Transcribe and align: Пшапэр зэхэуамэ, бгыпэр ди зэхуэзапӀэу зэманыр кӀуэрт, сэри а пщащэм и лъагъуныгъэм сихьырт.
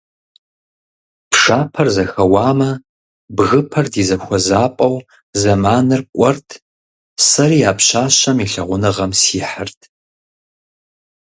Пшапэр 1.31 1.87
зэхэуамэ, 1.95 2.71
бгыпэр 3.35 3.85
ди 3.93 4.03
зэхуэзапӀэу 4.09 4.95
зэманыр 5.41 6.01
кӀуэрт, 6.13 6.49
сэри 7.29 7.59
а 7.69 7.73
пщащэм 7.77 8.37
и 8.43 8.47
лъагъуныгъэм 8.51 9.11
сихьырт. 9.21 9.79